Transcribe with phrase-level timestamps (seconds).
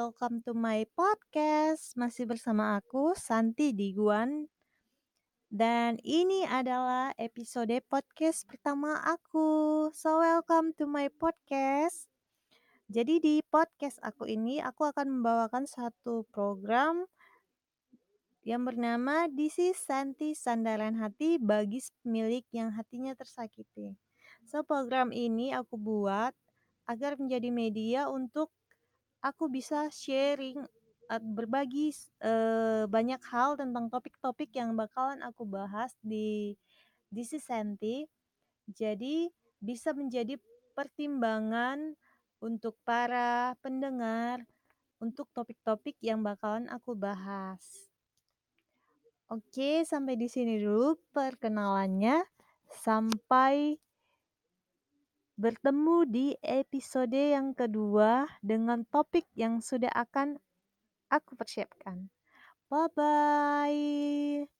[0.00, 1.92] welcome to my podcast.
[1.92, 4.48] Masih bersama aku Santi Diguan.
[5.52, 9.92] Dan ini adalah episode podcast pertama aku.
[9.92, 12.08] So welcome to my podcast.
[12.88, 17.04] Jadi di podcast aku ini aku akan membawakan satu program
[18.40, 24.00] yang bernama This is Santi Sandaran Hati bagi pemilik yang hatinya tersakiti.
[24.48, 26.32] So program ini aku buat
[26.88, 28.48] agar menjadi media untuk
[29.20, 30.64] aku bisa sharing
[31.18, 31.90] berbagi
[32.22, 36.54] uh, banyak hal tentang topik-topik yang bakalan aku bahas di
[37.10, 38.06] is Santi.
[38.70, 39.26] Jadi
[39.58, 40.38] bisa menjadi
[40.78, 41.98] pertimbangan
[42.38, 44.46] untuk para pendengar
[45.02, 47.90] untuk topik-topik yang bakalan aku bahas.
[49.26, 52.22] Oke, sampai di sini dulu perkenalannya.
[52.70, 53.78] Sampai
[55.44, 60.36] bertemu di episode yang kedua dengan topik yang sudah akan
[61.10, 62.08] aku persiapkan.
[62.70, 64.59] Bye bye.